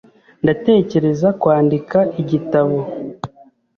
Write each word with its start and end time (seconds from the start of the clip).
Ndatekereza 0.43 1.27
kwandika 1.41 1.99
igitabo. 2.21 2.77